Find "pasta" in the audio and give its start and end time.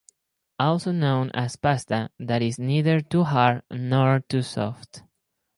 1.57-2.09